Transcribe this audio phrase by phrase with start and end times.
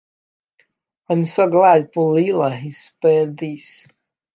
[1.09, 3.85] I am so glad poor Lyla is spared this.